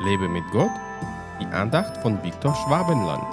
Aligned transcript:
Lebe 0.00 0.28
mit 0.28 0.44
Gott, 0.52 0.70
die 1.40 1.46
Andacht 1.46 1.96
von 2.02 2.22
Viktor 2.22 2.54
Schwabenland. 2.54 3.24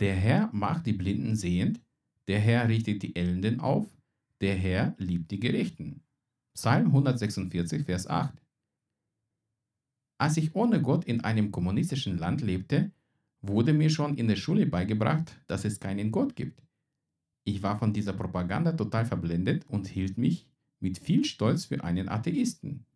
Der 0.00 0.14
Herr 0.16 0.50
macht 0.52 0.86
die 0.86 0.92
Blinden 0.92 1.36
sehend, 1.36 1.80
der 2.26 2.40
Herr 2.40 2.68
richtet 2.68 3.04
die 3.04 3.14
Elenden 3.14 3.60
auf, 3.60 3.86
der 4.40 4.56
Herr 4.56 4.96
liebt 4.98 5.30
die 5.30 5.38
Gerechten. 5.38 6.02
Psalm 6.54 6.86
146, 6.86 7.84
Vers 7.84 8.08
8. 8.08 8.43
Als 10.24 10.38
ich 10.38 10.54
ohne 10.54 10.80
Gott 10.80 11.04
in 11.04 11.20
einem 11.20 11.52
kommunistischen 11.52 12.16
Land 12.16 12.40
lebte, 12.40 12.90
wurde 13.42 13.74
mir 13.74 13.90
schon 13.90 14.16
in 14.16 14.26
der 14.26 14.36
Schule 14.36 14.64
beigebracht, 14.64 15.38
dass 15.48 15.66
es 15.66 15.80
keinen 15.80 16.10
Gott 16.12 16.34
gibt. 16.34 16.62
Ich 17.44 17.62
war 17.62 17.78
von 17.78 17.92
dieser 17.92 18.14
Propaganda 18.14 18.72
total 18.72 19.04
verblendet 19.04 19.66
und 19.68 19.86
hielt 19.86 20.16
mich 20.16 20.48
mit 20.80 20.96
viel 20.96 21.26
Stolz 21.26 21.66
für 21.66 21.84
einen 21.84 22.08
Atheisten. 22.08 22.86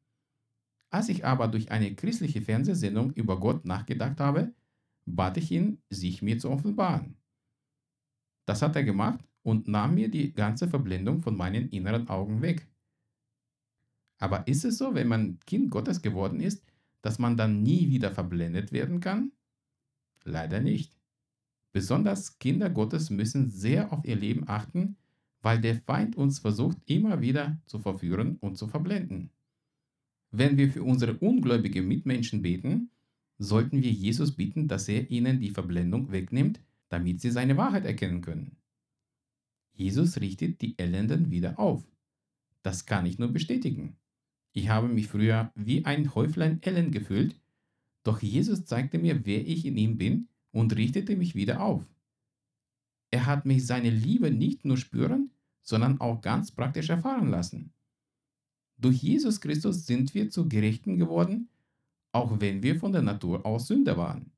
Als 0.89 1.11
ich 1.11 1.27
aber 1.27 1.49
durch 1.49 1.71
eine 1.71 1.95
christliche 1.95 2.41
Fernsehsendung 2.41 3.13
über 3.13 3.39
Gott 3.39 3.67
nachgedacht 3.67 4.21
habe, 4.21 4.55
bat 5.05 5.37
ich 5.37 5.51
ihn, 5.51 5.83
sich 5.91 6.23
mir 6.23 6.39
zu 6.39 6.49
offenbaren. 6.49 7.19
Das 8.47 8.63
hat 8.63 8.75
er 8.75 8.85
gemacht 8.85 9.23
und 9.43 9.69
nahm 9.69 9.97
mir 9.97 10.11
die 10.11 10.33
ganze 10.33 10.67
Verblendung 10.67 11.21
von 11.21 11.37
meinen 11.37 11.69
inneren 11.69 12.09
Augen 12.09 12.41
weg. 12.41 12.67
Aber 14.17 14.49
ist 14.49 14.65
es 14.65 14.79
so, 14.79 14.95
wenn 14.95 15.09
man 15.09 15.39
Kind 15.41 15.71
Gottes 15.71 16.01
geworden 16.01 16.41
ist, 16.41 16.65
dass 17.09 17.19
man 17.19 17.39
dann 17.39 17.63
nie 17.63 17.89
wieder 17.89 18.11
verblendet 18.11 18.71
werden 18.71 19.01
kann? 19.01 19.33
Leider 20.25 20.61
nicht. 20.61 21.01
Besonders 21.73 22.39
Kinder 22.39 22.69
Gottes 22.69 23.09
müssen 23.09 23.49
sehr 23.49 23.95
auf 23.95 24.05
ihr 24.05 24.17
Leben 24.17 24.47
achten, 24.47 24.99
weil 25.41 25.59
der 25.59 25.77
Feind 25.77 26.17
uns 26.17 26.39
versucht 26.39 26.77
immer 26.85 27.23
wieder 27.23 27.63
zu 27.65 27.79
verführen 27.79 28.37
und 28.41 28.59
zu 28.59 28.69
verblenden. 28.69 29.31
Wenn 30.31 30.59
wir 30.59 30.71
für 30.71 30.83
unsere 30.83 31.15
ungläubigen 31.15 31.89
Mitmenschen 31.89 32.43
beten, 32.43 32.91
sollten 33.39 33.83
wir 33.83 33.91
Jesus 33.91 34.37
bitten, 34.37 34.69
dass 34.69 34.87
er 34.87 35.11
ihnen 35.11 35.41
die 35.41 35.51
Verblendung 35.51 36.13
wegnimmt, 36.13 36.61
damit 36.91 37.23
sie 37.23 37.31
seine 37.31 37.57
Wahrheit 37.57 37.87
erkennen 37.87 38.21
können. 38.21 38.59
Jesus 39.73 40.21
richtet 40.21 40.61
die 40.61 40.79
Elenden 40.79 41.31
wieder 41.31 41.59
auf. 41.59 41.83
Das 42.63 42.85
kann 42.85 43.07
ich 43.07 43.19
nur 43.19 43.33
bestätigen. 43.33 43.97
Ich 44.53 44.69
habe 44.69 44.89
mich 44.89 45.09
früher 45.09 45.53
wie 45.55 45.85
ein 45.85 46.15
Häuflein 46.15 46.61
Elend 46.63 46.93
gefühlt, 46.93 47.41
doch 48.03 48.23
Jesus 48.23 48.65
zeigte 48.65 48.99
mir, 48.99 49.27
wer 49.27 49.47
ich 49.47 49.67
in 49.67 49.77
ihm 49.77 49.99
bin 49.99 50.29
und 50.51 50.75
richtete 50.77 51.17
mich 51.17 51.35
wieder 51.35 51.61
auf. 51.61 51.85
Er 53.11 53.27
hat 53.27 53.47
mich 53.47 53.67
seine 53.67 53.91
Liebe 53.91 54.31
nicht 54.31 54.65
nur 54.65 54.77
spüren, 54.77 55.31
sondern 55.63 56.01
auch 56.01 56.21
ganz 56.21 56.53
praktisch 56.53 56.89
erfahren 56.89 57.29
lassen. 57.29 57.73
Durch 58.79 59.03
Jesus 59.03 59.41
Christus 59.41 59.87
sind 59.87 60.15
wir 60.15 60.31
zu 60.31 60.49
Gerechten 60.49 60.99
geworden, 60.99 61.49
auch 62.13 62.41
wenn 62.41 62.63
wir 62.63 62.79
von 62.79 62.93
der 62.93 63.03
Natur 63.03 63.45
aus 63.45 63.67
Sünder 63.67 63.97
waren. 63.97 64.33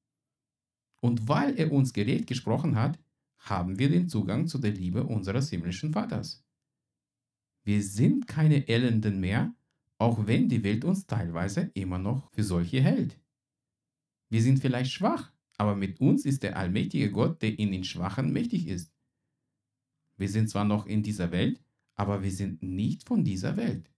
Und 1.00 1.28
weil 1.28 1.58
er 1.58 1.72
uns 1.72 1.92
gerecht 1.92 2.27
gesprochen 2.27 2.77
hat, 2.77 2.98
haben 3.38 3.78
wir 3.78 3.88
den 3.88 4.08
Zugang 4.08 4.47
zu 4.47 4.58
der 4.58 4.72
Liebe 4.72 5.05
unseres 5.05 5.50
himmlischen 5.50 5.92
Vaters. 5.92 6.44
Wir 7.64 7.83
sind 7.83 8.27
keine 8.27 8.69
Elenden 8.69 9.20
mehr, 9.20 9.55
auch 10.00 10.26
wenn 10.26 10.48
die 10.48 10.64
Welt 10.64 10.84
uns 10.86 11.06
teilweise 11.06 11.70
immer 11.74 11.98
noch 11.98 12.30
für 12.32 12.42
solche 12.42 12.80
hält. 12.80 13.20
Wir 14.30 14.41
sind 14.42 14.58
vielleicht 14.58 14.91
schwach, 14.91 15.30
aber 15.58 15.76
mit 15.76 16.00
uns 16.00 16.25
ist 16.25 16.42
der 16.42 16.56
allmächtige 16.56 17.10
Gott, 17.12 17.42
der 17.42 17.58
in 17.58 17.70
den 17.70 17.84
Schwachen 17.84 18.32
mächtig 18.32 18.66
ist. 18.66 18.94
Wir 20.16 20.30
sind 20.30 20.48
zwar 20.48 20.64
noch 20.64 20.86
in 20.86 21.02
dieser 21.02 21.32
Welt, 21.32 21.62
aber 21.97 22.22
wir 22.22 22.30
sind 22.30 22.62
nicht 22.62 23.06
von 23.06 23.25
dieser 23.25 23.58
Welt. 23.58 23.91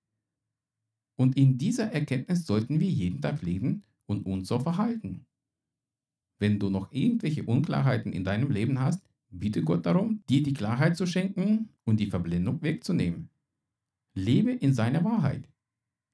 Und 1.17 1.37
in 1.37 1.57
dieser 1.57 1.93
Erkenntnis 1.93 2.47
sollten 2.47 2.81
wir 2.81 2.91
jeden 2.91 3.21
Tag 3.21 3.41
leben 3.43 3.85
und 4.07 4.27
uns 4.27 4.49
so 4.49 4.59
verhalten. 4.59 5.25
Wenn 6.41 6.59
du 6.59 6.69
noch 6.69 6.91
irgendwelche 6.91 7.45
Unklarheiten 7.45 8.13
in 8.13 8.25
deinem 8.25 8.51
Leben 8.51 8.81
hast, 8.81 9.05
bitte 9.31 9.63
Gott 9.63 9.87
darum, 9.87 10.25
dir 10.29 10.43
die 10.43 10.55
Klarheit 10.55 10.97
zu 10.97 11.07
schenken 11.07 11.69
und 11.85 12.01
die 12.01 12.09
Verblendung 12.09 12.61
wegzunehmen. 12.63 13.31
Lebe 14.15 14.51
in 14.51 14.75
seiner 14.75 15.05
Wahrheit. 15.05 15.49